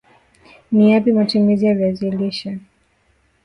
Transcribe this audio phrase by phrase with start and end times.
[0.71, 2.57] Ni Yapi matumizi ya Viazi lishe